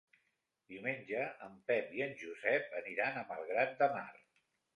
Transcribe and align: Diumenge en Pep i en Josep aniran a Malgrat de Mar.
Diumenge 0.71 1.25
en 1.47 1.59
Pep 1.67 1.93
i 1.99 2.01
en 2.07 2.15
Josep 2.23 2.75
aniran 2.81 3.21
a 3.21 3.25
Malgrat 3.29 3.79
de 3.85 3.93
Mar. 3.95 4.09